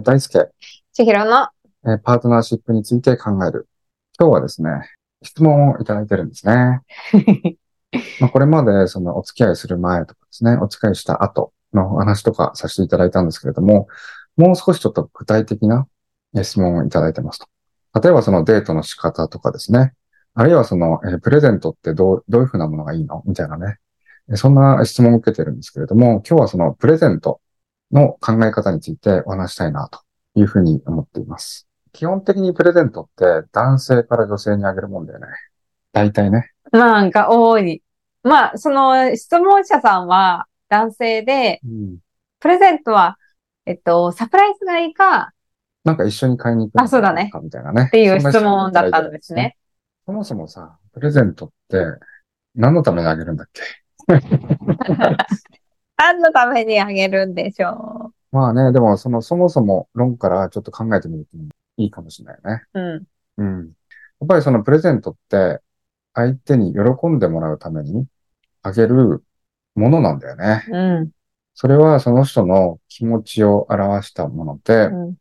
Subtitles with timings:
[0.00, 0.48] ー大輔、
[0.92, 1.48] 千尋の、
[1.86, 3.68] えーパートナーシップについて考える。
[4.18, 4.70] 今日はですね、
[5.22, 6.80] 質問をいただいてるんですね。
[8.20, 13.88] まあ、これまでそのお付き合いする前とかですね、お付き合いした後のお話とかさせていただいたんですけれども、
[14.36, 15.86] もう少しちょっと具体的な
[16.34, 17.48] えー質問をいただいてますと。
[18.00, 19.94] 例えばそのデートの仕方とかですね、
[20.34, 23.22] あるいはその、えープレゼントってどう、どういうふうなものがいいの？
[23.26, 23.78] みたいなね。
[24.28, 27.40] えーそんな質問を受けてるんですけれども、今日はそのプレゼント
[27.92, 30.00] の考え方についてお話したいなと
[30.34, 31.66] いうふうに思っています。
[31.92, 35.26] 基本的にプレゼントって男性から女性にあげるもんだよね。
[35.92, 36.50] 大体ね。
[36.72, 37.82] なんか多い。
[38.22, 41.98] まあ、その質問者さんは男性で、うん。
[42.38, 43.18] プレゼントは、
[43.66, 45.32] えっと、サプライズがいいか
[45.84, 47.84] なんか一緒に買いに行くのあそうだねかみたいなね。
[47.88, 49.56] っていう質問だったんですね。
[50.06, 51.78] そもそもさ、プレゼントって
[52.54, 53.62] 何のためにあげるんだっけ？
[56.00, 61.36] 何のためにあげるんでしょまあね、でもそのそもそも論からちょっと考えてみると
[61.76, 62.62] いいかもしれないよね。
[62.72, 62.80] う。
[63.36, 63.54] うん。
[63.58, 63.66] うん。
[64.20, 65.60] やっぱりそのプレゼントって
[66.14, 68.06] 相手に喜んでもらうために
[68.62, 69.22] あげる
[69.74, 70.64] ものなんだよね。
[70.70, 71.10] うん。
[71.54, 75.16] それはその人の気持ちを表したもので、うん。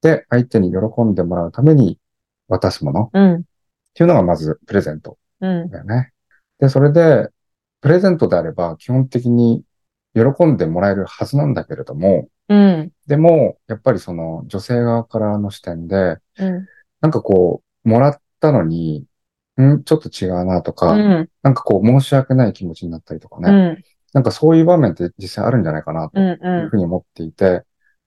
[0.00, 1.98] で、相手に喜んでもらうために
[2.48, 3.44] 渡すものっうん。
[3.92, 5.68] ていうのがまずプレゼントうん。
[5.68, 6.12] だよね。
[6.58, 7.28] で、それで、
[7.82, 9.64] プレゼントであれば基本的に
[10.14, 12.92] 喜んでもらえるはずなんだけれども、うん。
[13.06, 16.66] でも、やっぱりその女性側からの視点で、うん。
[17.00, 19.06] なんかこう、もらったのに、
[19.60, 19.82] ん？
[19.84, 21.28] ちょっと違うなとか、うん。
[21.42, 23.50] なんかこう、申し訳ない気持ちになったりとかね。
[23.50, 23.84] うん。
[24.12, 26.26] なんかそういう場面って実際あるんじゃないかなとうん。
[26.26, 27.64] いううふうに思っていて、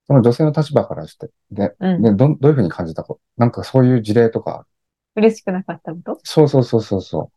[0.08, 2.02] その女性の立場からして、で、ん。
[2.03, 4.67] でどんどういうふうに感じたか、なんかそういう事例とか、
[5.16, 6.20] 嬉しくなかったこと？
[6.23, 7.31] そうそうそうそうそ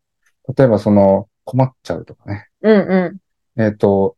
[0.46, 0.54] う。
[0.54, 2.48] 例えばその、困っちゃうとかね。
[2.62, 2.74] うん。
[2.78, 3.20] う
[3.56, 4.16] えっ、と、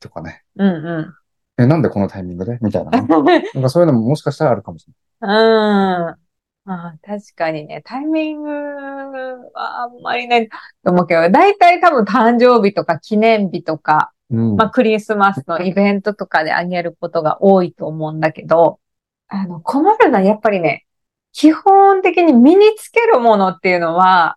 [0.00, 0.42] とかね。
[0.56, 0.62] ん。
[0.62, 1.14] うん。
[1.62, 2.58] え、なんでこのタイミングで？
[2.60, 2.90] みたいな。
[3.00, 5.30] なんかそういうのももしかしたらあるかもしれうん。
[5.30, 6.18] あ
[6.66, 8.50] あ、確かにね、タイミング
[9.54, 10.48] はあんまりない
[10.84, 14.40] と思うけど、大体多分誕生日とか記念日とか、ない。
[14.40, 14.56] うん。
[14.56, 18.78] まあクリスマスのイベントとかであげることが多いと思うんだけど、
[19.28, 20.86] あの、困るのはやっぱりね、
[21.32, 24.36] 基本的に身につけるものっていうのは、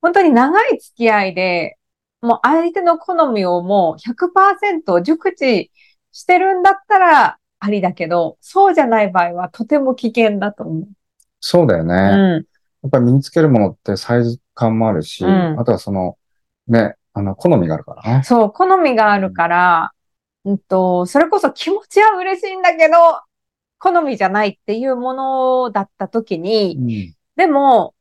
[0.00, 1.77] 本当に長い付き合いで、
[2.20, 5.70] もう相手の好みをもう100%熟知
[6.12, 10.88] してるんだったらありだけど、そうじゃない場合はとても危険だと思う。
[11.40, 11.94] そうだよね。
[11.94, 12.46] うん。
[12.82, 16.16] やっぱり身につけるものってサイズ感もあるし、うんあとはその、
[16.66, 18.24] ね、あの、好みがあるからね。
[18.24, 19.92] そう、好みがあるから、
[20.44, 22.94] うんと、それこそ気持ちは嬉しいんだけど、
[23.78, 27.14] 好みじゃないっていうものだった時に、うん。
[27.36, 27.94] でも、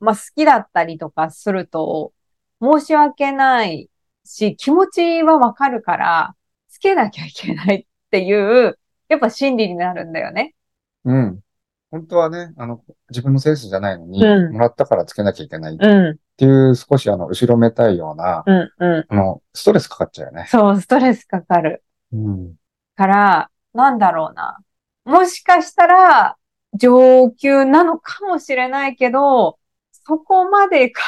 [0.00, 2.12] まあ、好きだったりとかすると、
[2.62, 3.90] 申し訳ない
[4.24, 6.36] し、気持ちはわかるから、
[6.68, 8.78] つけなきゃいけないっていう、
[9.08, 10.54] やっぱ心理になるんだよね。
[11.04, 11.40] うん。
[11.90, 20.46] 本当はね、あの、自分のセンスじゃないのに、うんもらったからつけなきゃいけないっうん、ていう少しあの、後ろめたいような、うん、うあの、ストレスかかっちゃうよねん。。
[20.46, 22.54] そう、ストレスかかるうん。
[22.96, 24.58] から、なんだろうな。
[25.04, 26.36] もしかしたら、
[26.74, 29.58] 上級なのかもしれないけど、
[30.06, 31.02] そこまで考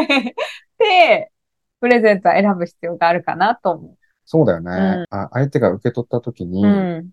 [0.00, 0.34] えて、
[1.80, 4.70] プレゼントは選ぶ必要があるかなと思そうだよね。
[5.10, 6.66] うんあ相手が受け取った時に、う。
[6.66, 7.10] うん。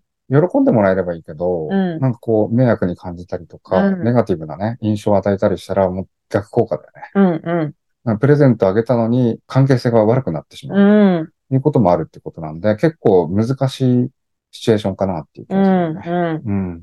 [0.50, 6.92] 喜んでもらえればいいけど、うんなんかこう、迷惑に感じたりとか、うんネガティブなね、印象を与えたりしたら、もう逆効果だよ
[7.34, 7.42] ね。
[7.44, 7.74] うん、
[8.06, 8.18] うん。
[8.18, 10.78] プレゼントあげたのに、関係性が悪くなってしまう。
[10.78, 11.26] うん。
[11.50, 14.10] ということもあるってことなんで、結構難しい
[14.52, 16.40] シチュエーションかなっていう気うがするね。
[16.44, 16.54] うん。
[16.54, 16.82] うん。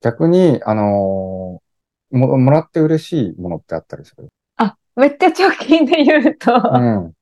[0.00, 4.28] 逆に、あのーも、もらって嬉しいものってあったりする？
[4.96, 7.12] あ、めっちゃ直近で言うと、うん。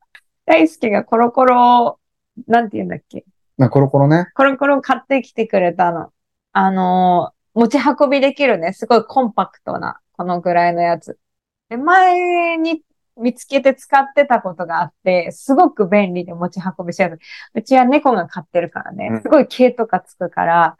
[0.46, 1.98] 大好きがコロコロ、
[2.46, 3.24] なんて言うんだっけ？
[3.56, 4.28] まあ、コロコロね。
[4.34, 6.12] コロコロ買ってきてくれたの。
[6.52, 11.20] あのー持ち運びできるね、すごいコンパクトな、このぐらいのやつ。
[11.68, 12.82] で、前に
[13.16, 17.18] 見つけて使ってたことがあって、すごく便利で持ち運びしやすい。
[17.54, 20.76] うちは猫が飼ってるからうんね、すごい毛とかつくから、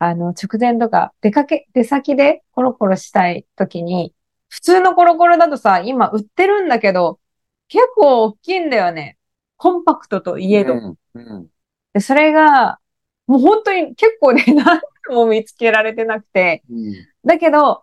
[0.00, 4.12] あの、直前とか出かけ、出先でコロコロしたい時に、
[4.56, 7.20] 普通のコロコロだとさ、今売ってるんだけど、
[7.68, 9.18] 結構大きいんだよね。
[9.58, 10.72] コンパクトといえど。
[10.72, 10.96] うん。
[11.12, 11.48] うん。
[11.92, 12.78] で、それが、
[13.26, 14.80] もう本当に結構ね、何
[15.10, 16.94] 度も見つけられてなくて、うん。
[17.22, 17.82] だけど、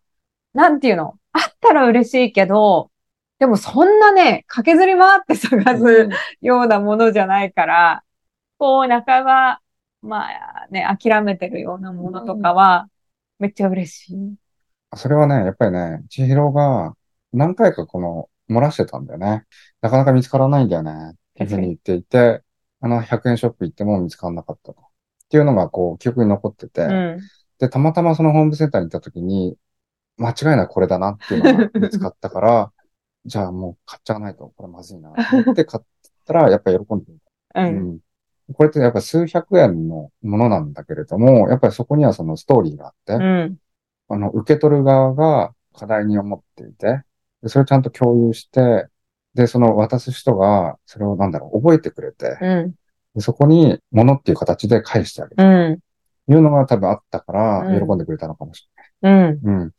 [0.55, 1.19] なんていうの？
[1.31, 2.89] あったら嬉しいけど、
[3.37, 6.09] でもそんなね、駆けずり回って探す
[6.41, 8.03] ようなものじゃないから、
[8.57, 9.61] こう、半ば、
[10.01, 12.89] まあね、諦めてるようなものとかは、
[13.37, 14.35] めっちゃ嬉しい。
[14.95, 16.95] それはね、やっぱりね、千尋が
[17.31, 19.45] 何回かこの、漏らしてたんだよね。
[19.81, 20.91] なかなか見つからないんだよね。
[21.13, 22.43] っていうふうに言っていて、
[22.81, 24.81] あの、100円ショップ行っても見つからなかったと。
[24.81, 24.85] っ
[25.29, 27.19] ていうのが、こう、記憶に残ってて、うん。
[27.57, 29.57] で、たまたまそのホームセンターに行った時に、
[30.17, 32.71] 間違いなくこれだなっていうのが 見つかったから、
[33.25, 35.83] じゃあもう買っちゃわないと、これまずいなって買っ
[36.25, 37.19] たら、やっぱり喜んでくれう。
[37.53, 37.61] た。
[37.61, 37.99] うんん。
[38.53, 43.57] これってやっぱ数百円のものなんだけれども、やっぱりそこにはそのストーリーがあって、うん。
[44.09, 47.01] あの、受け取る側が課題に思っていて、
[47.41, 48.87] でそれをちゃんと共有して、
[49.33, 52.75] で、その渡す人が、それをなんだろう、覚えてくれて、うん。
[53.15, 55.43] でそこに物っていう形で返してあげる。
[55.43, 55.79] うん。
[56.31, 58.69] いうのが多分あったから、うん喜んでくれたのかもし
[59.01, 59.11] うん。
[59.11, 59.31] れない。
[59.43, 59.71] うん。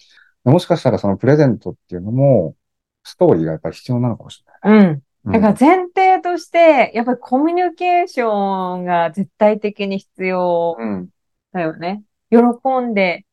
[0.45, 2.55] もしかしたらそのプレゼントっていうのも、
[3.03, 5.03] ストーリーがやっぱり必要なのかもしれうん。
[5.25, 5.41] ない。
[5.41, 11.09] だから前提として、やっぱりコミュニケーションが絶対的に必要うん。
[11.53, 12.03] だよね。
[12.31, 12.39] 喜
[12.81, 13.25] んで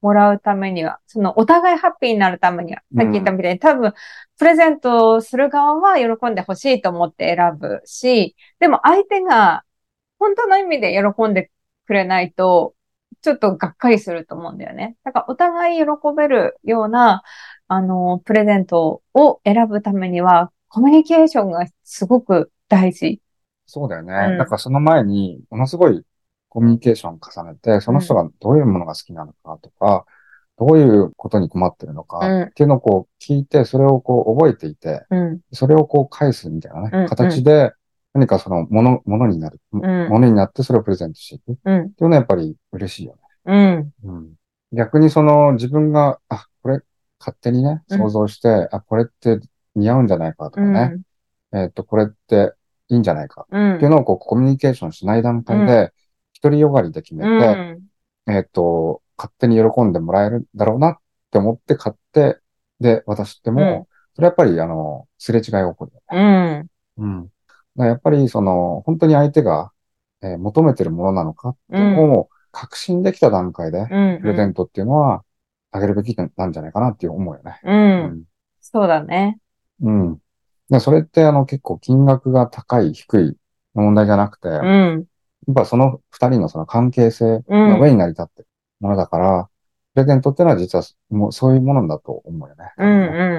[0.00, 3.92] もらうためには、そのお互いハッピーになるためには、さっき言ったみたいに、多分、
[4.38, 9.64] プレゼントをする側は喜んでほしいと思って選ぶし、でも相手が
[10.18, 11.50] 本当の意味で喜んで
[11.86, 12.74] くれないと、
[13.22, 14.96] ちょっとがっかりすると思うんだよね。
[15.04, 15.84] だからお互い喜
[16.16, 17.22] べるような、
[17.66, 23.20] あの、プレゼントを選ぶためには、コミュニケーションがすごく大事。
[23.66, 24.12] そうだよね。
[24.12, 26.02] うんだからその前に、ものすごい
[26.48, 30.06] コミュニケーションを重ねて、その人がどういうものが好きなのかとか、
[30.58, 35.40] どういうことに困ってるのかうんっていうのをこう聞いて、それをこう覚えていて、うん。
[35.52, 37.72] それをこう返すみたいなね、形で、
[38.12, 41.76] 何かそのもの、ものになる、んものになってそれをプレゼントしていくってうん。
[41.76, 43.16] いうのはやっぱり嬉しいよ
[43.46, 43.92] ね。
[44.04, 44.16] うん。
[44.16, 44.32] うん。
[44.72, 46.80] 逆にその自分が、あ、これ
[47.20, 49.40] 勝手にね、うん想像して、あ、これって
[49.76, 50.72] 似合うんじゃないかとかうん。
[50.72, 51.04] ね、
[51.52, 52.52] えっと、これって
[52.88, 53.76] いいんじゃないかうん。
[53.76, 55.92] っていうのをこうコミュニケーションしない段階で、
[56.42, 57.78] 独りよがりで決めうて、
[58.30, 58.32] ん。
[58.32, 60.96] えっと、勝手に喜んでもらえるだろうなっ
[61.30, 62.38] て思って買って、
[62.80, 66.68] で、渡しても、うんそれやっぱり、あの、すれ違いが起こるよね。
[66.96, 67.30] うん。
[67.76, 67.86] うん。
[67.86, 69.70] やっぱり、その、本当に相手が、
[70.22, 74.18] えー求めてるものなのかっていうのを確信できた段階で、うん。
[74.20, 75.22] プレゼントっていうのは、
[75.70, 77.60] あげるべきなんじゃないかなっていう思うよね。
[77.62, 77.70] う。
[77.70, 77.74] う
[78.14, 78.24] ん
[78.60, 79.38] そうだね。
[79.80, 80.20] うん。
[80.80, 83.36] それって、あの、結構金額が高い、低い
[83.76, 85.04] の問題じゃなくて、うやん。
[85.52, 88.48] っぱその二人のその関係性うんの上に成り立ってる
[88.80, 89.48] ものだから、
[89.94, 92.72] プレゼントっていうのは実はもうそういうものだと思うよね。
[92.78, 92.94] うんう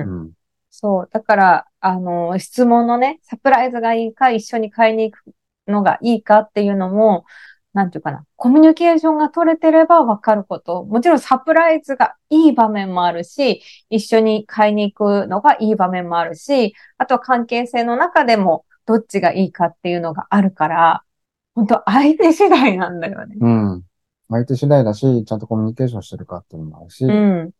[0.05, 0.31] んうん。
[0.69, 1.09] そう。
[1.11, 5.35] だから、あの、質問のね、サプライズがいいか、一緒に買いに行く
[5.67, 7.25] のがいいかっていうのも、
[7.73, 10.83] なんていうかな、コミュニケーションが取れてればわかること。
[10.83, 21.03] もちろんサプライズがいい場面もあるし、一緒に買いに行くのがいい場面もあるし、あとは関係性の中でもどっちがいいかっていうのがあるから、
[21.59, 23.35] 本当相手次第なんだよね。
[23.39, 23.83] うん。
[24.29, 27.51] 相手次第だし、ちゃんとコミュニケーションしてるかっていうのもあるし、うん。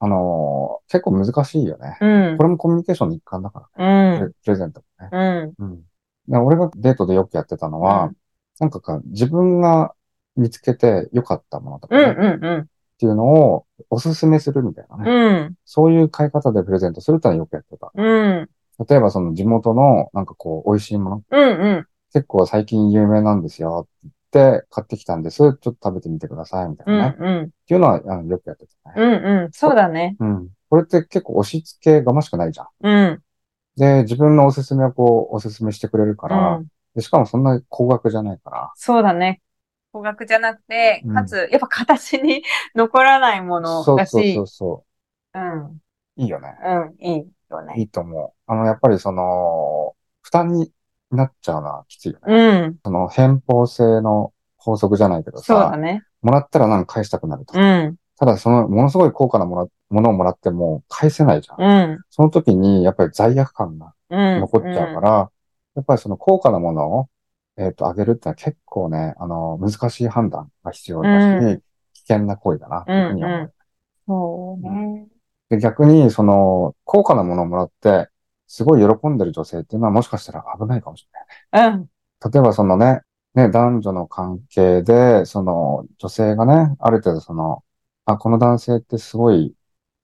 [0.00, 1.98] あのー結構難しいよね。
[2.00, 2.44] うんこ。
[2.44, 4.20] れもコミュニケーションの一環だからね。
[4.22, 4.32] うん。
[4.32, 5.54] プレゼントもね。
[5.58, 5.70] うん。
[5.70, 5.80] うん。
[6.28, 8.16] で俺がデートでよくやってたのは、うん
[8.60, 9.94] なんかか、自分が
[10.34, 12.02] 見つけて良かったものとかうん。
[12.02, 12.44] ね、うん。
[12.44, 12.60] うん。
[12.62, 12.66] っ
[12.98, 15.10] ていうのをおすすめするみたいなね。
[15.10, 15.54] うん。
[15.64, 17.92] そういう買い方でプレゼントするってのはよくやってた。
[17.94, 18.48] うん。
[18.88, 21.60] 例えばその地元のなんかこう美味しいもの、うん。
[21.60, 21.86] うん。
[22.12, 25.38] 結構最近有名なんですよって言って買ってきたんです。
[25.38, 27.14] ちょっと食べてみてくださいみたいなね。
[27.14, 27.38] っうん。
[27.38, 27.50] うん。
[27.66, 28.94] ていうのはあのよくやってたね。
[28.96, 29.52] うんうん。
[29.52, 30.16] そうだね。
[30.20, 30.48] うん。
[30.70, 32.68] これって結構押し付けがましくないじゃん。
[32.80, 33.22] うん。
[33.76, 36.68] で、自分のおすすめをこう、おすすめしてくれるかうら、ん。
[36.94, 39.42] でしかもそんな高額じゃないから、そうだね。
[39.92, 42.42] 高額じゃなくてう、んかつ、やっぱ形に
[42.74, 44.84] 残らないものだそうそうそしう、そ
[45.34, 45.82] うん。
[46.16, 46.22] う。
[46.22, 46.54] いいよね。
[46.64, 46.96] うん。
[47.00, 47.84] いいよいね。
[47.84, 48.32] いと思う。
[48.46, 50.72] あの、やっぱりその、負担に
[51.10, 52.34] なっちゃうのはきついよね。
[52.34, 52.78] うん。
[52.84, 56.02] その、偏方性の法則じゃないけどさ、そうだね。
[56.22, 57.58] もらったらなんか返したくなると。
[57.58, 57.96] うん。
[58.18, 61.62] ただその、ものすごい高価なものものをもらっても返せないじゃん。
[61.62, 62.00] うん。
[62.10, 64.40] その時に、やっぱり罪悪感がうん。
[64.40, 65.30] 残っちゃうから、
[65.74, 67.08] やっぱりその高価なものを、
[67.56, 71.62] えっ、と、あげるってのは結構ね、あの、難しい判断が必要だし、う
[71.94, 73.36] 危険な行為だな、というふうに思う。
[73.36, 73.52] うんうん
[74.08, 75.06] そうね。
[75.50, 78.08] で逆に、その、高価なものをもらって、
[78.48, 81.06] すごい喜んでる女性っていうのはもしかしたら危ないかもし
[81.52, 81.70] れない。
[81.74, 81.90] うん。
[82.32, 83.02] 例えばそのね、
[83.34, 87.62] ね、男女の関係で、その、女性がね、ある程度その、
[88.06, 89.54] あ、この男性ってすごい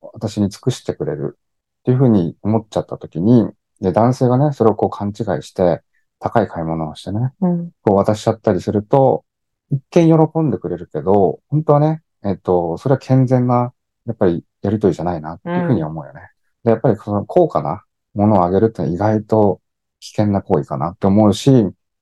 [0.01, 1.39] 私に尽くしてくれる
[1.81, 3.49] っていうふうに思っちゃった時に、
[3.81, 5.83] で、男性がね、それをこう勘違いして、
[6.21, 7.71] 高い買い物をしてね、うん。
[7.83, 9.25] こう渡しちゃったりすると、
[9.71, 13.73] 一見喜んでくれるけど、本当はね、えっと、それは健全な、
[14.07, 16.21] やっぱりやりとりじゃないなっていうふうに思うよね。
[16.63, 17.85] で、やっぱりその高価な
[18.15, 19.61] ものをあげるって意外と
[20.01, 21.51] 危険な行為かなって思うし、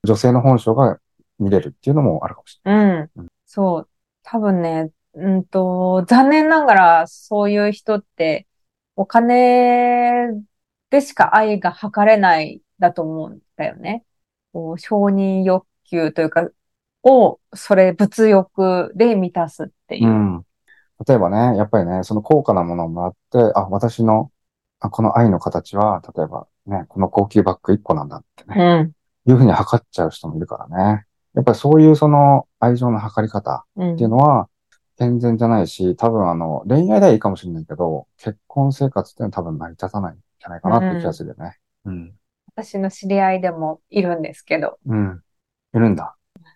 [0.03, 0.99] 女性の本性が
[1.39, 3.09] 見れるっていうのもあるかもしうん。
[3.45, 3.89] そう。
[4.23, 8.47] 多分ね、うんと、残念ながら、そういう人って、
[8.95, 10.29] お金
[10.89, 14.05] でしか愛が測れないだと思うんだよね。
[14.53, 16.49] こう承認欲求というか、
[17.03, 20.11] を、それ物欲で満たすっていうう。
[20.11, 20.45] ん。
[21.07, 24.31] 例えばね、やっぱりね、その高価なものをもらって、あ、私の、
[24.83, 28.93] あこの愛の形は、例えばね、この高級バッグ1個なんだってね、
[29.25, 29.31] うん。
[29.31, 31.05] いうふうに測っちゃう人もいるからね。
[31.33, 34.49] やっぱりそういうその愛情の測り方うんっていうのは
[34.99, 41.57] 健全じゃないし、多分あの、恋愛ではいいかもしれないけど、結婚生活っていうのは多分成り立たないんじゃないかなっていう気がするよね。
[41.85, 42.13] うん。
[42.55, 45.21] 私の知り合いでもいるんですけど、うん。
[45.73, 46.15] いるんだ。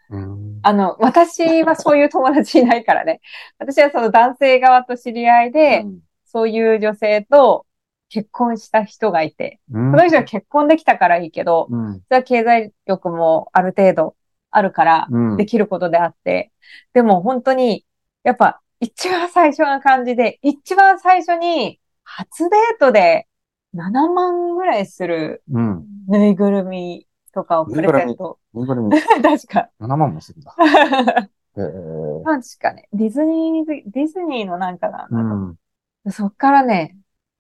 [0.10, 0.60] うん。
[0.62, 3.22] あの、私はそういう友達いないからね。
[3.58, 5.86] 私はその男性側と知り合いで、
[6.26, 7.66] そういう女性と
[8.10, 9.92] 結婚した人がいて、うん。
[9.92, 11.94] その人は結婚できたからいいけど、うん。
[11.96, 14.16] それは経済力もある程度
[14.52, 15.38] あるからうん。
[15.38, 16.52] できることであって、
[16.94, 17.86] でも本当に、
[18.24, 23.28] やっぱ一番最初な感じで、一番最初に初デートで
[23.74, 25.86] 7万ぐらいするうん。
[26.08, 28.40] ぬいぐるみとかをプレゼント。
[28.54, 29.70] ぬいぐるみ 確か。
[29.80, 30.56] 7万もするんだ。
[31.58, 35.58] えー、確かね、ディズニー、ディズニーのなんかなん
[36.06, 36.12] だ。
[36.12, 36.96] そっからね、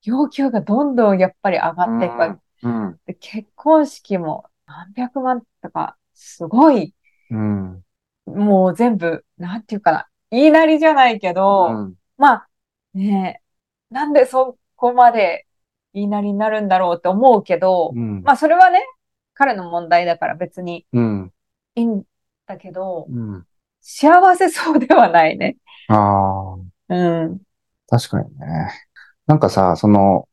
[0.07, 2.41] 要求がどんどんやっぱり上がっていくわけ。
[2.63, 2.99] うん。
[3.05, 6.93] で結婚式も何百万とか、すごい、
[7.29, 7.83] うん。
[8.25, 11.95] もう全部、なんていうかな、言いなりじゃないけど、うん。
[12.17, 12.47] まあ、
[12.93, 13.41] ね
[13.91, 15.45] え、なんでそこまで
[15.93, 18.23] 言いなりになるんだろうって思うけど、うん。
[18.23, 18.81] まあそれはね、
[19.33, 21.33] 彼の問題だから別にうん。
[21.75, 22.03] いいん
[22.45, 23.45] だけど、うん。
[23.81, 25.57] 幸せそうではないね。
[25.89, 26.55] ああ。
[26.89, 27.41] うん。
[27.87, 28.86] 確かにね。
[29.27, 30.27] なんかさ、その、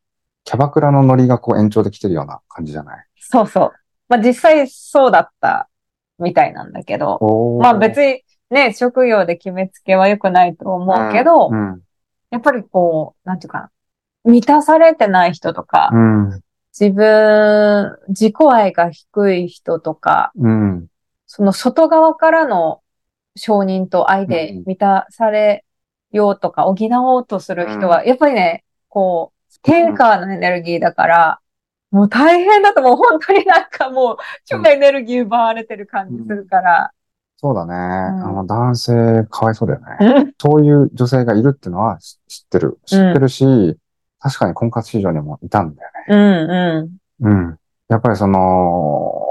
[0.45, 3.05] キャバクラのノリがこう延長できてるような感じじゃない？
[3.19, 3.71] そうそう。
[4.07, 5.69] まあ実際そうだった
[6.19, 7.19] みたいなんだけど、
[7.61, 8.21] まあ別に
[8.51, 11.81] ね、職業で決めつけは良くないと思うけど、うん。
[12.29, 13.71] やっぱりこう、なんていうかな、
[14.23, 16.41] 満たされてない人とか、うん。
[16.79, 20.87] 自分、自己愛が低い人とか、うん。
[21.25, 22.81] その外側からの
[23.35, 25.65] 承認と愛でうん満たされ
[26.11, 28.64] ようとか補おうとする人は、やっぱりね、
[28.95, 31.39] こう、天下のエネルギーだから、
[31.91, 36.91] もう大変だともう本当になんかもう超エネルギー奪われてる感じするから。
[37.35, 37.73] そうだね。
[37.73, 38.93] んあの、男性
[39.29, 39.97] かわいそうだよね。
[39.99, 42.79] うんそういう女性がいるっていうのは知知ってる。
[42.85, 43.45] 知ってるし、
[44.19, 46.99] 確かに婚活市場にもいたんだよね。
[47.19, 47.59] うん、うん。
[47.89, 49.24] やっぱりその、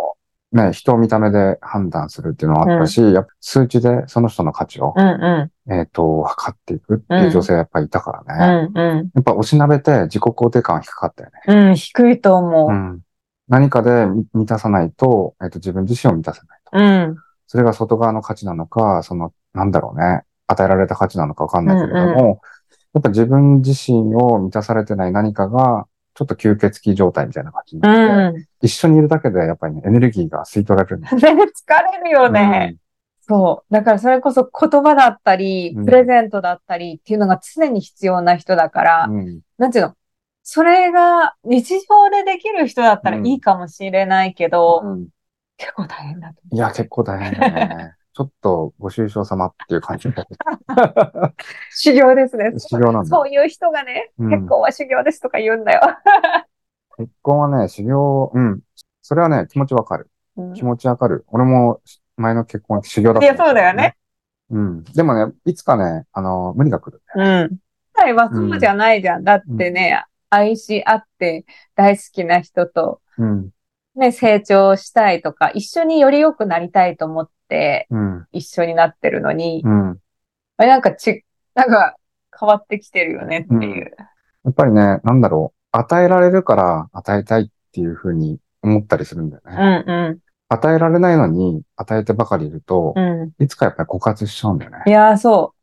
[0.54, 8.68] ね、人を見た目で判断するっていうのはあったし、やっぱ数値でその人の価値を、うん、うえっ、と、測っていくっていう女性がやっぱりいたからね。
[8.68, 11.40] ん、うん、やっぱ押しなべて自己肯定感は低かったよね。
[11.48, 12.70] うん、うん、低いと思う。
[12.70, 13.00] うん。
[13.48, 16.78] 何かで満満たさないと、えっ、と、自分自身を満たせないと。
[16.78, 17.16] うん、
[17.48, 20.22] それが外側の価値なのか、その、なんだろうね。
[20.46, 22.38] 与えられた価値なのかわかんないけれども、うん
[22.94, 28.46] やっぱ自分自身を満たされてない何かが、ちょっと吸血鬼状態みたいな感じにうなって、ん。
[28.62, 32.76] 一緒にいるだけでやっぱりね、エネルギーが吸い取られるんだよね、疲れるよね。
[33.20, 33.72] そう。
[33.72, 39.40] だからそれこそ言葉だったりう、んプレゼントだったりっていうのが常に必要な人だから、うん。
[39.58, 39.94] なんていうの？
[40.42, 45.08] それが日常でできる人だったらいいかもしれないけど、うん
[45.56, 47.94] 結構大変だといや、結構大変だね。
[48.14, 50.08] ちょっとご愁傷様っていう感じ。
[51.74, 52.52] 修行ですね。
[52.56, 53.04] 修行なんだ。
[53.04, 55.80] そういう人がね、うん結婚は修行ですとか言うんだよ。
[56.96, 58.60] 結婚はね、修行、うん。
[59.02, 60.08] それはね、気持ちわかる。
[60.36, 61.24] うん気持ちわかる。
[61.28, 61.80] 俺も
[62.16, 63.96] 前の結婚は修行だった、いやそうだよね。
[64.50, 64.84] うん。
[64.84, 67.02] でもね、いつかね、あの、無理が来る。
[67.16, 67.58] うん。
[67.94, 69.24] 本来はそうじゃないじゃん。
[69.24, 71.44] だってね、愛し合って
[71.74, 73.50] 大好きな人とうん。
[73.96, 78.26] ね、成長したいとか、一緒により良くなりたいと思ってうん。
[78.32, 79.98] 一緒になってるのに、うん。
[80.56, 81.24] あれなんかち、
[81.54, 81.96] なんか
[82.38, 83.94] 変わってきてるよねっていう。
[84.44, 85.58] やっぱりね、なんだろう。
[85.76, 89.56] 与えられるから与えたいっていうふうに思ったりするんだようね。
[89.56, 89.60] ん
[90.12, 93.44] う与えられないのに与えてばかりいるとん。、うん。
[93.44, 94.90] いつかやっぱり枯渇しちゃうんだよねい。
[94.90, 95.54] やー、そ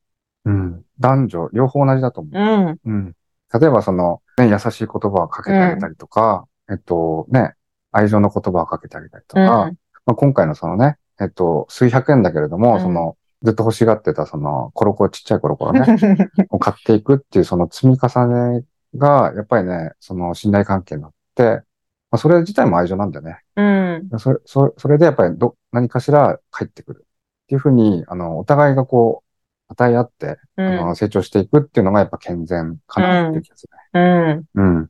[0.45, 0.83] うん。
[0.99, 2.33] 男女、両方同じだと思う。
[2.33, 2.69] うん。
[2.71, 2.79] う。
[2.85, 3.15] うん。
[3.53, 7.53] 例えばその、ね、優しい言葉をかけてあげたりとか、えっと、ね、
[7.91, 9.77] 愛情の言葉をかけてあげたりとか、うん。
[10.05, 15.85] まあ、今回のそのね、えっと、数百円だけれども、うんその、ずっと欲しがってたその、コロコロ、ちっちゃいコロコロね、
[16.49, 21.63] を買っていくっていうその積み重ねが、やっぱりね、その信頼関係になって、
[22.11, 23.39] まあ、それ自体も愛情なんだよね。
[23.55, 24.19] うん。
[24.19, 27.05] それ、それそれでやっぱりど、何かしら返ってくる。
[27.05, 30.95] っていうふうに、あの、お互いがこう、与え合って、うあの、ん。
[30.95, 34.37] 成長していくっていうのがやっぱ健全かなっていう気がするうん。
[34.39, 34.43] ね。
[34.55, 34.89] うん。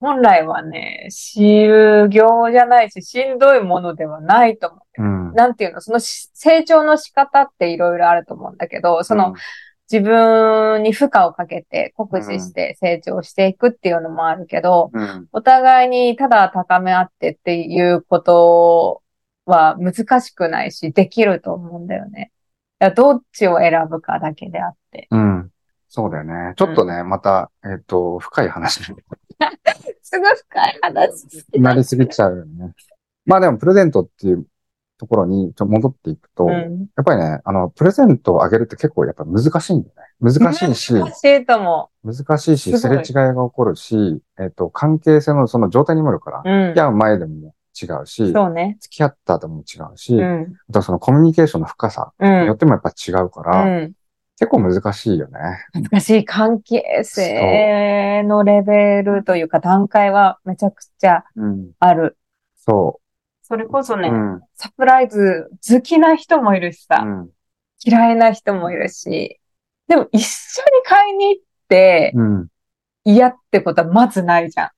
[0.00, 5.02] 本来はね、修行じゃないし、しんどいものではないと思う。
[5.02, 5.34] うん。
[5.34, 9.34] なんていうの、そのし成長の仕方っていろいろあると思うんだけど、その、
[9.92, 19.02] 自分に負荷をかけて酷使して成長していくっていうのもあるけど、うん、お互いにただ高め合ってっていうこと
[19.46, 22.30] は難しくないし、できると思うんだよね。
[22.94, 25.08] どっちを選ぶかだけであって。
[25.10, 25.50] うん。
[25.92, 26.54] そうだよね。
[26.54, 28.84] ちょっとね、また、えっ、と、深い話に
[30.02, 31.44] すごい深い話。
[31.58, 32.72] なりすぎちゃうよね。
[33.26, 34.46] まあでも、プレゼントっていう
[34.98, 36.82] ところにちょっと戻っていくと、やうん。
[36.84, 40.32] っぱりね、あの、プレゼントをあげるって結構やっぱ難しいんだよね。
[40.32, 46.48] 難しいし、難しいと思難しいし、すれ違いが起こるし、えっ、と、関係性のその状態にもよるから、う。
[46.48, 46.80] うん付き。
[46.80, 48.76] 合う前でも違うし、そうね。
[48.80, 50.52] 付き合った後も違うし、あうん。
[50.72, 52.40] とはそのコミュニケーションの深さうん。
[52.42, 53.92] によってもやっぱ違うから、うん。
[54.40, 55.38] 結構難しいよね。
[55.74, 61.72] 難しい関係性のレベルというか段階はめちゃくちゃうん。
[61.78, 62.16] ある。
[62.56, 63.02] そ。
[63.42, 64.40] それこそうね、うん。
[64.54, 67.28] サプライズ好きな人もいるしさ、うん。
[67.84, 69.38] 嫌いな人もいるし、
[69.88, 72.48] でも一緒に買いに行ってうん。
[73.04, 74.70] 嫌ってことはまずないじゃん。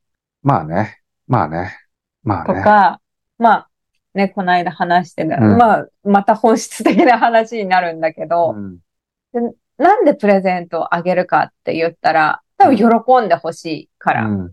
[0.42, 0.98] まあね。
[1.28, 1.78] まあね。
[2.24, 2.58] まあね。
[2.58, 3.00] とか、
[3.38, 3.68] まあ、
[4.14, 8.78] ね、この間話してた、うんまあ、また本質的な話になるんだけど、うん。
[9.78, 14.52] なんでプレゼントをあげるかって言ったら、多分喜んでほしいからうん。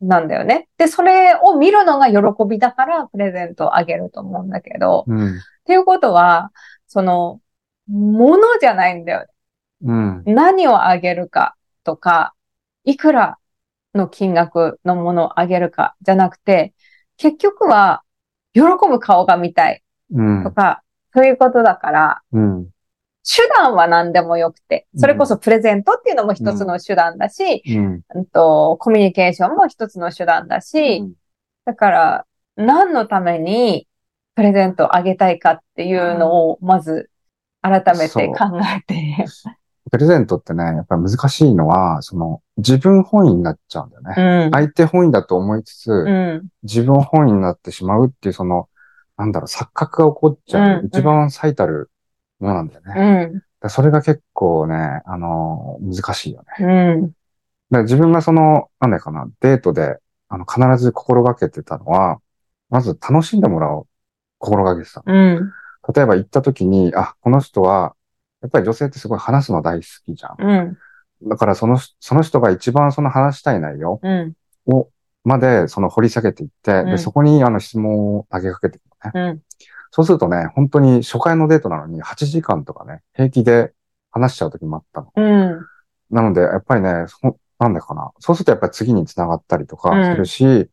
[0.00, 0.68] なんだよね。
[0.76, 2.18] で、それを見るのが喜
[2.48, 5.36] びだからプレゼントをあげると思うんだけど、うん。
[5.36, 6.52] っていうことは、
[6.86, 7.40] その、
[7.88, 9.26] ものじゃないんだよね。
[9.82, 10.22] うん。
[10.26, 12.34] 何をあげるかとか、
[12.84, 13.38] いくら
[13.94, 16.74] の金額のものをあげるかじゃなくて、
[17.16, 18.02] 結局は、
[18.52, 20.50] 喜ぶ顔が見たいうんと。
[20.50, 20.82] か、
[21.14, 22.68] そういうことだから、うん。
[23.28, 28.00] 手段は何でもよくて、それこそプレゼントっていうのも一つの手段だし、うん。
[28.14, 31.04] うんと、コミュニケーションも一つの手段だし、
[31.64, 33.88] だから、何のために
[34.36, 37.10] プレゼントをあげたいかっていうのを、まず、
[37.62, 39.24] 改めて考えて。
[39.90, 44.46] プレゼントってね、やっぱり難しいのは、その、自分本位になっちゃうんだよね。
[44.46, 44.50] うん。
[44.52, 46.48] 相手本位だと思いつつ、うん。
[46.62, 48.68] 自分本位になってしまうっていう、その、
[49.16, 51.90] なんだろう、錯覚が起こっちゃう、うん一番最たる
[52.38, 53.30] ものなんだよね。
[53.32, 53.42] うん。
[53.60, 57.14] らそれが結構ね、あの、難しいよね。
[57.70, 57.82] うん。
[57.82, 62.20] 自分がその、なんだかな、デートで、あの、必ず心がけてたのは、
[62.70, 63.86] まず楽しんでもらおう。
[64.38, 65.02] 心がけてた。
[65.04, 65.52] うん。
[65.94, 67.94] 例えば行った時に、あ、この人は、
[68.42, 70.36] やっぱり女性ってすごい話すの大好きじゃん。
[70.38, 71.28] うん。
[71.28, 74.34] だからその、その人が一番その話したい内容うん。
[74.66, 74.88] を、
[75.26, 79.30] まで、その掘り下げていって、うんで、そこにあの質問を投げかけていくのね。
[79.30, 79.42] うん。
[79.90, 83.72] そうするとね、本当に初回のデートなのに8時間とかね、平気で
[84.10, 85.12] 話しちゃう時もあったの。
[85.16, 85.66] うん。
[86.10, 88.12] なので、やっぱりね、そなんだかな。
[88.20, 90.68] そうするとやっぱり次に繋がったりとかするし、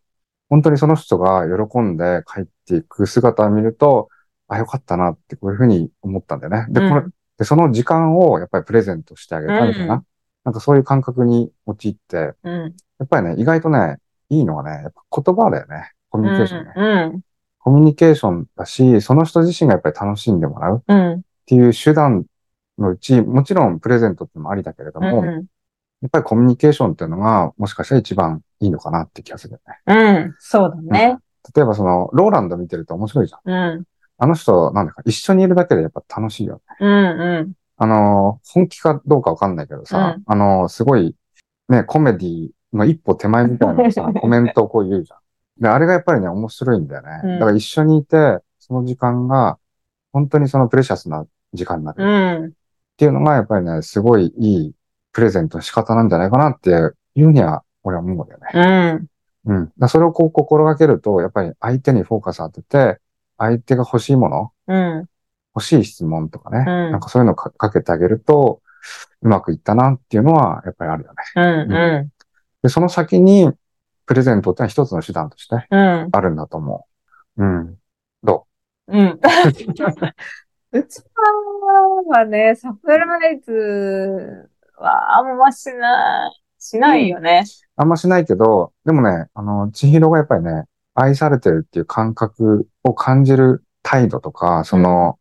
[0.49, 4.09] 本当にその人が喜んで帰っていく姿を見ると、
[4.47, 6.65] あ、よかったなってこういうふうに思ったんだよね。
[6.69, 10.03] で、これ、うんで、その時間をやっぱりプレゼントしてあげたみたいな、うん
[10.43, 12.75] なんかそういう感覚に陥って、うん。
[12.99, 13.97] やっぱりね、意外とね、
[14.33, 15.91] いいのはね、やっぱ言葉だよね。
[16.09, 16.73] コミュニケーションね。
[16.75, 17.21] うん。
[17.59, 21.21] コミュニケーションだし、その人自身がやっぱり楽しんでもらうっうん。
[21.45, 22.25] ていう手段
[22.77, 25.25] のうち、もちろんプレゼントってのもありだけれども、うん。
[25.25, 29.79] やっぱりコミュニケーションっていうのが、もしかしたら一番いいのかなって気がするよね。
[29.87, 30.35] うん。
[30.39, 31.17] そうだね。
[31.55, 33.51] 例えばその、ローランド見てると面白いじゃん。
[33.51, 33.83] うん。
[34.17, 36.61] あの人、なんだか、一緒にいるだけでやっぱ楽しいよね。
[36.79, 36.89] うん。
[36.89, 37.53] うん。
[37.77, 41.15] あの、本気かどうかわかんないけどさ、あの、すごい、
[41.69, 45.19] ね、コメディの一歩手前みたいなさ、 コメントをこう言うじゃん。
[45.61, 47.21] で、あれがやっぱりね、面白いんだよね。
[47.23, 49.57] うんだから一緒にいて、その時間が、
[50.11, 52.03] 本当にそのプレシャスな時間になる。
[52.03, 52.45] うん。
[52.47, 52.51] っ
[52.97, 54.73] ていうのが、やっぱりね、すごいいい
[55.11, 59.07] プレゼントの仕方なんじゃないかなっていうふうには、俺は思うんだよね。
[59.45, 59.57] うん。
[59.57, 59.71] うん。
[59.77, 62.99] だそれをこう心がけると、やっぱり相手にフォーカス当てて、
[63.37, 65.05] 相手が欲しいもの、うん。
[65.55, 68.61] 欲しい質問とかね、うんなんかそういうのをかかけてあげると、
[69.21, 71.67] うまくいったなっていうのは、やっぱりあるよね。
[71.67, 71.71] うん。
[71.71, 72.11] う
[72.63, 73.51] で、その先に、
[74.05, 75.59] プレゼントってのは一つの手段としてん。
[75.69, 76.09] うん。
[76.11, 76.87] あるんだと思
[77.37, 77.43] う。
[77.43, 77.77] うん。
[78.23, 78.47] ど
[78.87, 78.97] う？
[78.97, 79.19] ん。
[80.71, 81.03] うち
[82.09, 87.43] はね、サプライズはあんましない、しないよね。
[87.45, 95.17] うあんましないけど、でもね、あの、千尋がやっぱりね、愛されてるっていう感覚を感じる態度とか、その、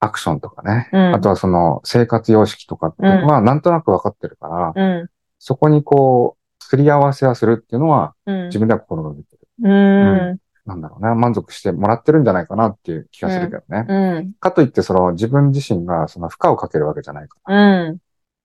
[0.00, 5.08] アクションとかね、うんあとはその生活様式とかっていうのはなんとなくわかってるから、うん。
[5.38, 6.41] そこにこう、
[6.72, 8.46] すり合わせはするっていうのはうん。
[8.46, 9.38] 自分では心がけてる。
[9.62, 10.38] うん。
[10.64, 11.14] なんだろうね。
[11.14, 13.84] 満足してもらってるんじゃないかなっていう気がするけどね。
[13.86, 14.32] うん。
[14.40, 17.82] かといって、その自分自身がその負荷をかけるわけじゃないから。
[17.84, 17.98] うん。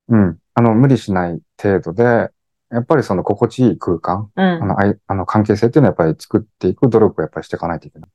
[0.10, 0.38] うん。
[0.56, 2.04] あの、無理しない程度で、
[2.70, 4.46] やっぱりその心地いい空間、うん。
[4.46, 8.10] あの、あいあの関係性っていうのはやっぱり作っていく努力をやっぱりしていかないといけない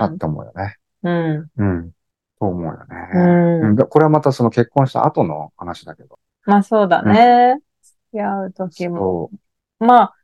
[0.00, 0.76] かなって思うよね。
[1.04, 1.50] うん。
[1.56, 1.92] うん。
[2.40, 3.10] と思うよね。
[3.14, 6.18] うんうんでこれはまたその結婚した後の話だけど。
[6.46, 7.60] まあそうだね。
[7.82, 9.30] 付き合う時も。
[9.30, 9.30] そ
[9.82, 10.14] まあ、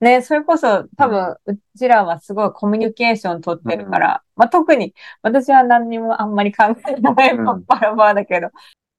[0.00, 7.44] ね、それこそ多分、うちらはすごいコミュニケーション取ってるから、まあ特に私は何にもあんまり考えないうん。
[7.44, 8.50] パッパラバーだけど、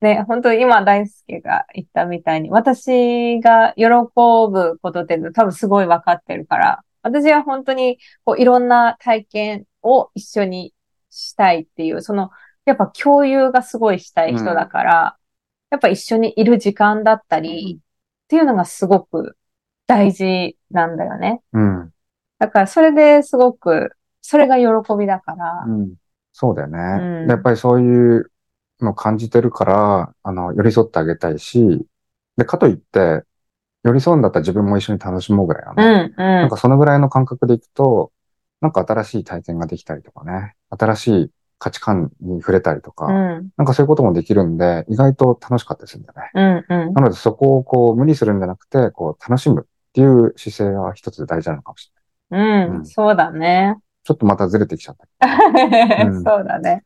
[0.01, 10.73] ね、本当に今大輔が言ったみたいに、私が喜ぶことって多分すごい分かってるから、私は本当にこういろんな体験を一緒に
[11.11, 12.31] したいっていう、その、
[12.65, 15.17] やっぱ共有がすごいしたい人だから、
[15.69, 19.37] やっぱ一緒にいる時間だったりっていうのがすごく
[19.87, 21.41] 大事なんだよね。
[21.53, 21.93] うん。
[22.39, 24.65] だからそれですごく、それが喜
[24.97, 25.95] びだから、うん。
[26.33, 26.77] そうだよね。
[26.77, 28.31] うんやっぱりそういう
[28.81, 31.85] のを感じてるから、あの、寄り添ってあげたいし、
[32.35, 33.23] で、かといって、
[33.83, 36.13] 寄り添うんだったら自分も一緒に楽しもうぐらいのね。
[36.17, 38.11] うん、うんなんかそのぐらいの感覚でいくと、
[38.61, 46.65] なんか新しい体験ができたりとかね、新しい価値観に触れたりとか、うん、なんかそういうこともできるんで、意外と楽しかったりするんだよね。
[46.69, 46.93] うん、うん。
[46.93, 51.91] なのでそこをこう無理するんじゃなくて、こう楽しむっていう姿勢が一つ大事なのかもし
[52.31, 52.67] れない。
[52.67, 53.77] う、うんんそうだね。
[54.03, 56.05] ちょっとまたずれてきちゃった。
[56.05, 56.83] んそうだね。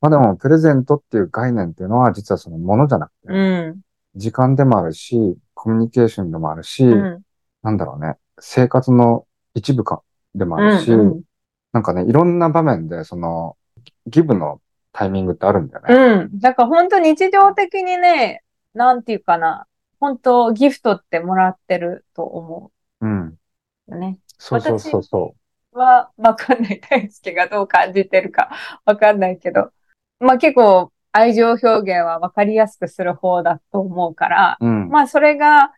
[0.00, 3.38] まあでも、プレゼントっていう概念っていうのは実はそのものじゃなくて、う
[3.72, 3.80] ん、
[4.14, 7.22] 時間でもあるし、コミュニケーションでもあるし、うん、
[7.62, 10.02] なんだろうね、生活の一部か
[10.34, 11.22] でもうん、あるし、うん。
[11.72, 13.58] なんかね、いろんな場面でその、
[14.06, 15.94] ギブのタイミングってあるんだよね。
[15.94, 16.38] うん。
[16.38, 18.42] だから本当日常的にね、
[18.72, 19.66] なんていうかな。
[20.06, 23.26] 本当ギフトってもらってると思うん。
[23.88, 24.20] うよね。
[24.38, 25.34] そうそうそうそ
[25.72, 26.80] は、わかんない。
[26.80, 28.50] 大輔がどう感じてるか
[28.84, 29.72] わかんないけど。
[30.20, 34.64] まあ結構愛情表現はわかりやすくする方だと思うから、う。
[34.64, 34.88] うん。
[34.90, 35.72] まあそれが、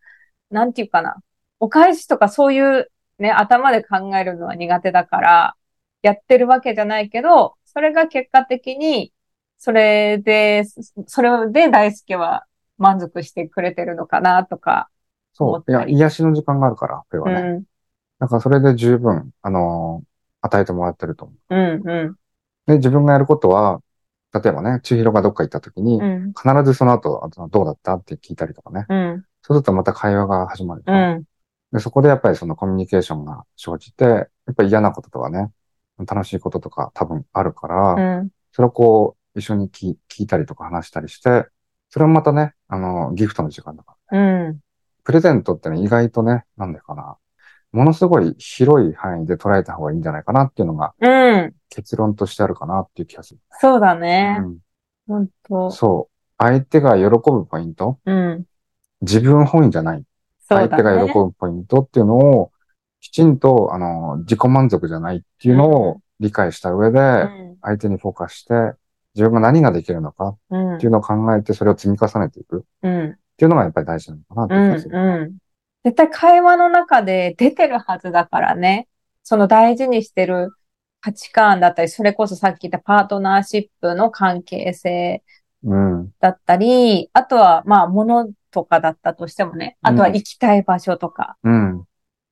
[0.50, 1.16] なんていうかな。
[1.58, 5.56] お返しとかそういうね、頭で考えるのは苦手だから、
[6.02, 9.10] やってるわけじゃないけど、それが結果的に、
[9.56, 10.64] それで、
[11.06, 12.44] それで大輔は
[12.78, 14.88] 満足してくれてるのかなとか。
[15.34, 15.70] そう。
[15.70, 17.58] いや、癒しの時間があるから、これうはね。
[17.58, 17.64] ん、
[18.18, 20.08] だからそれで十分、あのー
[20.40, 21.54] 与えてもらってると思う。
[21.54, 22.16] うん、うん、
[22.66, 23.82] で、自分がやることは、
[24.32, 28.86] 例えばね、千尋がどっか行った時に、うん、必ずその後、あとどうだったって聞いたりとかね。
[28.88, 30.82] うん、そうするとまた会話が始まる。
[30.86, 31.24] うん、
[31.72, 35.50] で、そこでやっぱりそのコミュニケーションが生じて、やっぱり嫌なこととかね、
[36.06, 41.46] 楽しいこととか多分あるから、うん、それをこう、一緒に聞聞いたりとか話したりして、
[41.90, 44.18] それもまたね、あの、ギフトの時間だから。
[44.18, 44.60] うん、
[45.04, 47.16] プレゼントってね、意外とね、なんだかな。
[47.72, 51.54] ものすごい広い範囲で捉えた方がいいんじゃないかなっていうのがうん。
[51.68, 53.40] 結論としてあるかなっていう気がする。
[53.60, 54.38] そうだね。
[54.40, 54.58] うん
[55.08, 55.70] 本当。
[55.70, 56.14] そう。
[56.36, 58.44] 相手が喜ぶポイント、うん。
[59.00, 60.04] 自分本位じゃない。
[60.40, 61.24] そうだ相手が喜ね。
[61.24, 62.52] ぶポイントっていうのを、
[63.00, 68.54] きちんと、あの、自己満足じゃないっていうのを理解した上で、うん相手にフォーカスして、
[69.14, 73.18] 自分が何ができるのかうんっていうのを考えて、それを積み重ねていくっうん。
[73.36, 74.70] ていうのがやっぱり大事なのかなってうん。
[74.70, 74.98] 気がする。
[74.98, 75.38] うん。
[75.84, 78.88] 絶対会話の中で出てるはずだからね。
[79.22, 80.50] その大事にしてる
[81.00, 85.22] 価値観だったり、それこそさっき言ったパートナーシップの関係性
[85.64, 86.10] うん。
[86.20, 91.36] だったり、あとはまあ物とかだったとしてもね、あとは行きたい場所とか。
[91.42, 91.84] うん。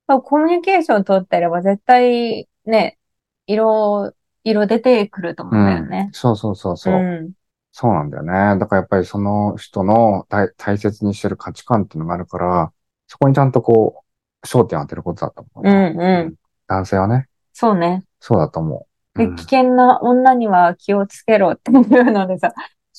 [0.06, 2.98] コミュニケーション取ってれば絶対ね、
[3.46, 4.14] 色、
[4.46, 6.11] 色出てくると思うんだよね。
[6.12, 6.94] そうそうそうそう。
[6.94, 7.32] うん。
[7.72, 8.59] そうなんだよね。
[8.61, 12.72] だからやっぱりその人の大大切にしてる価値観っていうのがあるから、
[13.09, 14.04] そこにちゃんとこ
[14.42, 15.68] う、焦点を当てることだと思う。
[15.68, 16.35] うんうん
[16.68, 18.04] 男性はね、そうね。
[18.20, 19.18] そうだと思う。
[19.18, 22.54] で、うん危険な女には気をつけろっていうのでさ、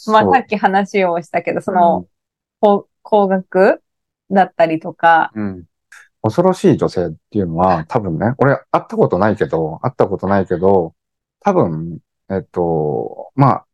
[0.07, 2.05] まあさっき話をしたけど、その、
[2.59, 3.81] 高高額
[4.29, 5.63] だったりとか、うん。
[6.21, 10.93] 恐ろしい女性っていうのは、多分ね、俺会ったことないけど、会ったことないけど、
[11.47, 13.65] 多分、えっと、まあ、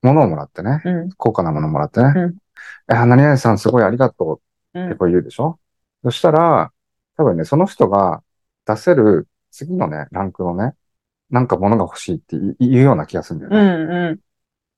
[0.00, 2.38] 物をもらってね、うん、高価なものもらってね、うん。
[2.90, 4.40] え、何々さんすごいありがと
[4.74, 5.58] うってうん、こう言うでしょ、
[6.02, 6.72] そしたら、
[7.18, 8.22] 多分ね、その人が
[8.64, 10.74] 出せる次のね、ランクのね、
[11.28, 13.84] なんか物が欲しいって言うような気がするんだうよね。
[13.84, 14.20] ん、うん、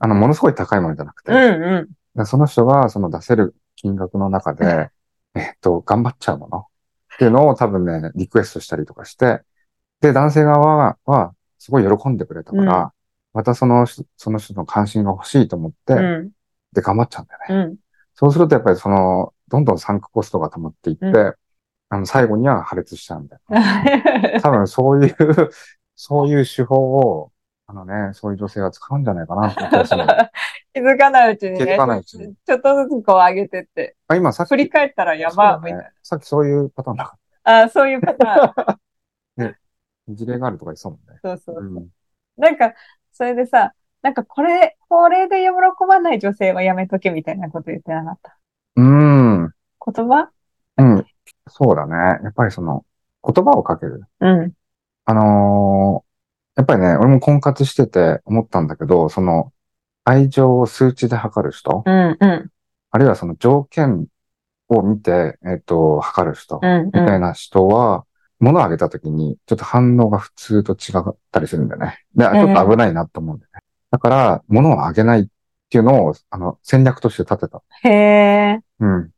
[0.00, 4.90] あの、ものすごい高いものじゃなくて、うん、うん、でその人がその出せる金額の中で、
[5.36, 6.58] えっと、頑張っちゃうもの
[7.14, 9.42] っていうのを多分ね、リクエストしたりとかして、
[10.00, 12.90] で、男性側は、はすごい喜んでくれたから、うん。
[13.34, 16.30] またその人、その人の関心が欲しいと思って、うん、
[16.72, 17.70] で、頑張っちゃうんだよね。
[17.70, 17.76] うん、
[18.14, 21.38] そうするとやっぱりその、どんどんサンクコストが溜まっていって、う
[21.90, 23.42] あの、最後には破裂しちゃうんだよ。
[24.40, 25.14] 多分そういう、
[25.96, 27.30] そういう手法を、
[27.66, 29.50] あのね、そういう女性は使うんじゃないかな
[30.72, 32.34] 気づかないうちにね、気づかないうちに。
[32.46, 35.92] ちょっとずつこう上げてって、あ今さっき、振り返ったらやば、みたいそうだね。
[36.02, 37.62] さっきそういうパターンだかな。
[37.62, 39.46] あ、そういうパターン。
[39.46, 39.54] ら、
[40.08, 41.18] 事例があるとか言ってたもんね。
[41.22, 41.64] そうそう。
[41.64, 41.88] うん。
[42.36, 42.74] なんか、
[43.12, 45.50] それでさ、なんかこれ、これで喜
[45.86, 48.38] ばない女性はやめとけみたいなこと言ってなかった？
[48.76, 49.54] うーん。
[49.94, 50.30] 言葉？
[50.78, 51.06] うん。
[51.48, 51.96] そうだね。
[52.22, 52.84] やっぱりその、
[53.22, 54.02] 言葉をかける。
[54.20, 54.52] うん。
[55.04, 56.10] あのー
[56.56, 59.50] やっぱりね、俺も婚活してて思ったんだけど、その、
[60.04, 62.50] 愛情を数値で測る人、うん、うん、
[62.90, 64.08] あるいはその条件
[64.68, 68.04] を見て、えっ、と、測る人、うん、みたいな人は、
[68.40, 71.98] 物をあげたときに、ちょっと反応が普通と違ったりするんだよね。
[72.14, 73.61] で、ちょっと危ないなと思うんだよね。
[73.90, 75.26] だから、物をあげないっ
[75.68, 77.62] ていうのを、あの、戦略として立てた。
[77.83, 78.61] へえ。
[78.81, 79.11] うん。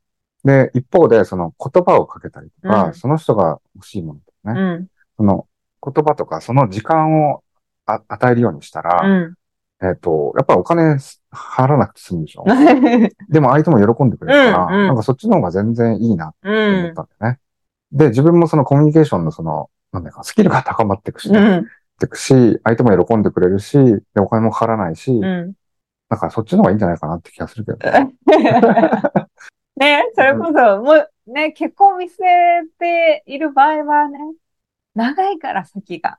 [0.45, 5.47] で、一方で、その言葉をかけたりとか、うんその人が欲しいものとかうね、ん、その
[5.85, 7.43] 言葉とか、その時間を
[7.87, 9.35] あ与えるようにしたら、うん。
[9.83, 10.97] えっ、と、やっぱりお金
[11.33, 12.45] 払わなくて済むでしょ
[13.31, 17.39] でも相手も喜んでくれるから、うんうんなんかそっちの方が全然いいなってう思っん、たんだよね。
[17.93, 21.65] で、自分もそのコミュニケーションのその、なんだか、スキルが高まっていくし、うね、ん、っ
[22.01, 23.79] ていくし、相手も喜んでくれるし、
[24.15, 25.53] で、お金もかからないし、うん。
[26.09, 28.15] なんかそっちの方がいいんじゃないかなって気がするけどね。
[29.77, 34.19] ね、それこそ、もう、ね、結婚見据えている場合はね、
[34.95, 36.19] 長いから先が。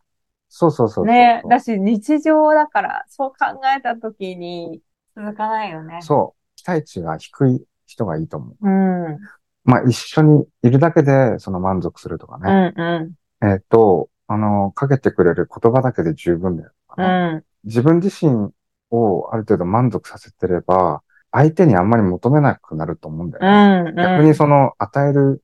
[0.49, 1.05] そうそうそうそう。
[1.05, 4.81] ね、だし日常だから、そう考えたときに
[5.15, 5.99] 続かないよね。
[6.01, 6.55] そう。
[6.55, 8.67] 期待値が低い人がいいと思う。
[8.67, 9.19] うん。
[9.63, 12.73] まあ一緒にいるだけでその満足するとかうね。
[12.76, 17.36] んうえっ、と、あの、かけてくれる言葉だけで十分だよとかね、ん。
[17.36, 17.43] うん。
[17.65, 18.52] 自分自身
[18.89, 23.89] をある程度満足させてれば、相手にあんまり求めなくなると思うんだよね。
[23.89, 23.95] うん。
[23.95, 25.43] 逆にその与える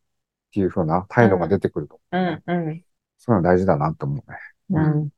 [0.50, 2.44] っていう風な態度が出てくると、うん。
[2.46, 2.84] うん。
[3.18, 4.38] そういうの大事だなと思うね。
[4.70, 5.10] うん。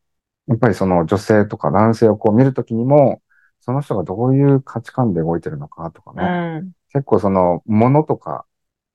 [0.47, 3.21] やっぱりその女性とか男性をこう見るときにも、
[3.59, 6.61] その人がどういう価値観で動いてるのかとかうね。
[6.61, 6.71] ん。
[6.91, 8.45] 結構その物とか、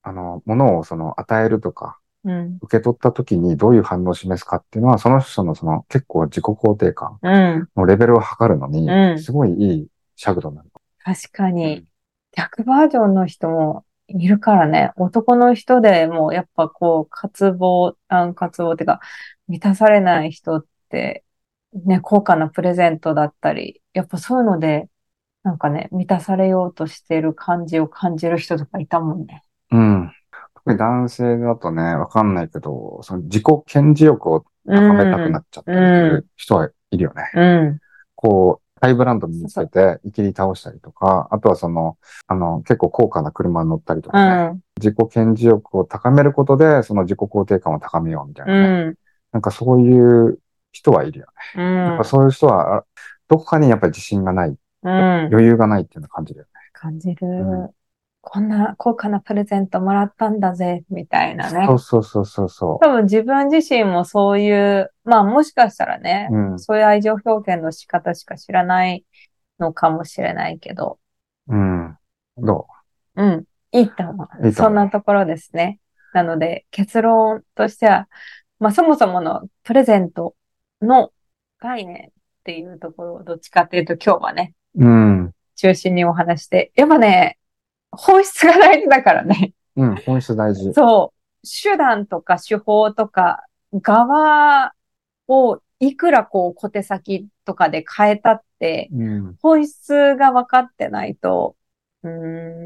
[0.06, 2.58] あの、物をその与えるとか、うん。
[2.62, 7.68] 受け取ったときにどういう反応を示すかっていうのは、その人のその結構自己肯定感うん。
[7.74, 10.70] のレベルを測るのにう、んすごいいい尺度になる。
[11.00, 11.86] 確かに、
[12.32, 14.92] 逆バージョンの人もいるからね。
[14.96, 19.00] 男の人でもやっぱこう、渇望、あ渇望っていうか、
[19.48, 21.24] 満たされない人って、
[21.72, 24.88] ね、高価なプレゼントだったり、やっぱそういうので、
[25.42, 29.42] なんかね、満たされようとしてる感じを感じる人とかいたもんね。
[29.70, 30.12] うん。
[30.54, 35.82] 特に男性だとね、わかんないけど、その自己顕示欲を高めたくなっちゃったりす
[36.16, 37.30] る人はいるよね。
[37.34, 37.78] うん。
[38.14, 44.60] こう、ハイブランド身につけて、いきり倒したりとか、あとはその、あの、結構高価な車に乗ったりとうかね、ん。
[44.78, 48.84] 自己顕示欲を高めることで、その自己肯定感を高めようみたいうなね。
[48.90, 48.98] ん。
[49.32, 50.38] なんかそういう
[50.72, 51.26] 人はいるよ
[51.56, 51.62] ね。
[51.62, 52.04] うんやっぱ。
[52.04, 52.84] そういう人は、あ
[53.28, 54.54] どこかにやっぱり自信がない、う
[54.88, 54.90] ん。
[55.32, 56.50] 余裕がないっていうのを感じるよね。
[56.72, 57.70] 感じるうん。
[58.28, 61.74] こんな高価なプレゼントもらったんだぜ、みたいなねそ。
[61.74, 66.34] うそうそうそうそ多分自分自身もそういう、まあもしかしたらね、う。
[66.34, 66.58] うん。
[66.58, 69.04] そういう愛情表現の仕方しか知らない
[69.60, 70.98] のかもしれないけど、
[71.46, 71.96] うん。
[72.36, 72.66] ど
[73.14, 73.22] う？
[73.24, 74.46] ん、いいと思う。
[74.48, 75.78] いいそんなところですね。
[76.12, 78.08] なので結論としては、
[78.58, 80.34] まあそもそものプレゼント
[80.82, 81.12] の
[81.60, 82.10] 概念っ
[82.42, 85.32] ていうところをどっちかっていうと今日はね、ううん。
[85.54, 87.35] 中心にお話して、やっぱね、
[87.96, 89.52] 本質が大事だからね。
[89.76, 89.96] うん。
[89.96, 90.72] 本質大事。
[90.72, 94.72] そう、手段とか手法とか側
[95.28, 99.36] をいくらこう小手先とかで変えたって、うん。
[99.42, 101.56] 本質が分かってないと、
[102.02, 102.10] うー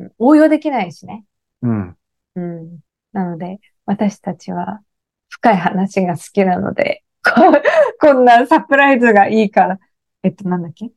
[0.06, 1.24] ん、応用できないしね。
[1.62, 1.96] うん。
[2.36, 2.78] うん。
[3.12, 4.80] なので、私たちは
[5.28, 7.32] 深い話が好きなので、こ
[8.00, 9.78] こんなサプライズがいいから、
[10.22, 10.90] えっと、なんだっけ？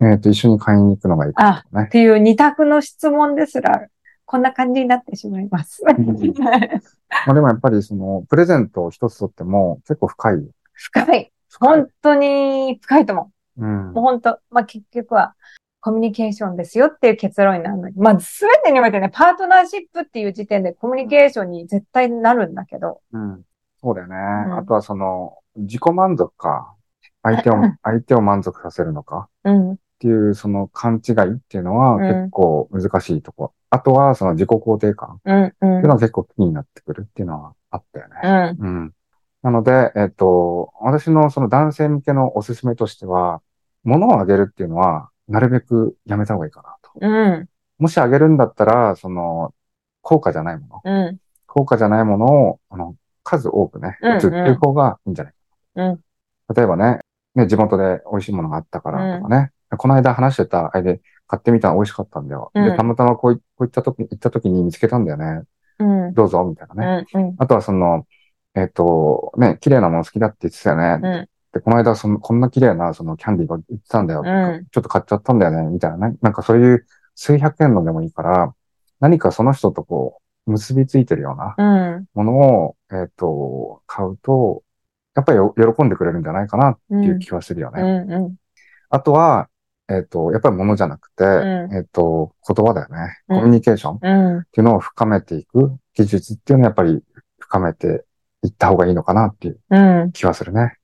[0.00, 1.90] えっ、と、一緒に買いに行くのがいいかあ、もねっ。
[1.90, 3.88] ていう二択の質問ですら、
[4.24, 5.82] こんな感じになってしまいます。
[5.84, 10.50] まあでもやっぱりその、プレゼントを一つとっても結構深いよ。
[10.72, 11.32] 深い。
[11.48, 13.64] 深い本当に深いと思う。
[13.64, 14.04] うんもう。
[14.04, 15.34] 本当、まあ、結局は
[15.80, 23.42] コミュニケーションですよっていう結論になるのに、まあ、すべてにおいてね、パートナーシップっていう時点でコミュニケーションに絶対なるんだけど、うん。
[23.80, 24.14] そうだよね。
[24.16, 26.74] んあとはその、自己満足か、
[27.22, 33.52] 相手を、 相手を満足させるのかうん、っていうその勘違いっていうのはうん結構難しいとこ。
[33.70, 38.56] あとはその自己肯定感っうん、うんていうのは結構気になってくるっていうのはあったよね。
[38.58, 38.92] うん、うん。
[39.42, 43.40] なので、えっと、私のその男性向けのおすすめとしては、
[43.84, 46.90] 物をあげるっていうのは、なるべくやめた方がいいかなと。
[47.00, 49.54] うん、もしあげるんだったら、その、
[50.02, 51.06] 高価じゃないもの。
[51.06, 55.38] うん、高価じゃないものを、あの、数多くね、うん打つっていう方がいいんじゃないか
[55.76, 55.86] うん、
[56.48, 56.54] な。
[56.56, 57.00] 例えばね、
[57.34, 62.50] ね、地元で美味しいものがあったからとかね、この間話してた、あれで買ってみたら美味しかったんだよ。
[62.54, 65.42] で、うんたまたまこういこういった時、行った時に見つけたんだよね。
[65.78, 67.06] うん、どうぞ、みたいなね。
[67.14, 68.06] うん、うん、あとはその、
[68.54, 71.00] えっ、と、ね、綺麗なもの好きだって言ってたよね。
[71.02, 74.22] うん、で、この間その、こんな綺麗なそのキャンディーが売ってたんだよ。
[74.24, 76.16] うんちょっと買っちゃったんだよね、みたいなね。
[76.22, 78.54] なんかそういう数百円のでもいいから、
[79.00, 84.62] 何かその人とこう、結びついてるようなうん、ものを、えっ、と、買うと、
[85.14, 87.82] やっぱりよ喜んでくれるんじゃないかなっていう気はするよね。
[87.82, 88.34] うん、うん、
[88.88, 89.48] あとは、
[89.90, 93.18] えっ、と、やっぱり物じゃなくて、うんえっ、と、言葉だよね。
[93.28, 94.44] うんコミュニケーションっうん。
[94.52, 97.02] ていうのを深めていく技術っていうのはやっぱり
[97.38, 98.04] 深めて
[98.42, 100.12] いった方がいいのかなっていううん。
[100.12, 100.74] 気はするね。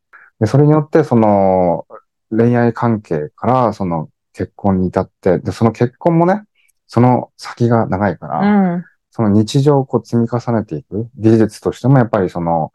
[0.41, 1.87] で、それによって、その、
[2.31, 6.43] 恋愛関係から、その、結婚に至って、で、その結婚もね、
[6.87, 8.85] その先が長いから、うん。
[9.11, 12.73] その日常をこう積み重ねていく技術としても、やっぱりその、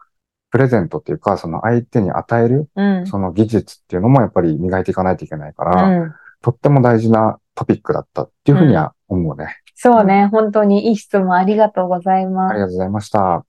[0.51, 3.07] プレゼントっていうか、その相手に与える、うん。
[3.07, 6.15] その技術っていうのもやっぱり磨いていかないといけないかうら、ん。
[6.41, 9.57] とっても大事なトピックだったっていうふうには思うね。
[9.75, 10.27] そうね。
[10.27, 12.51] 本当にいい質問ありがとうございます。
[12.51, 13.45] ありがとうございました。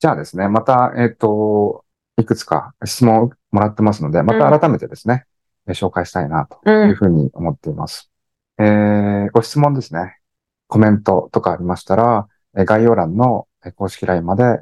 [0.00, 1.84] じゃあですね、また、えっ、と、
[2.16, 5.24] いくつか質問をもらってますので、また改めてですね、
[5.68, 6.70] え紹介したいなとう。
[6.70, 8.10] いうんふうに思っています。
[8.58, 10.18] えー、ご質問ですね。
[10.66, 14.60] コメントとかありましたら、え概要欄のえ公式 LINE まで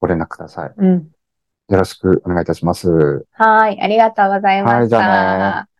[0.00, 0.72] ご連絡ください。
[0.76, 1.08] うん。
[1.68, 3.26] よろしくお願いいたします。
[3.32, 3.80] はい。
[3.80, 4.76] ありがとうございました。
[4.78, 5.73] はいじゃあね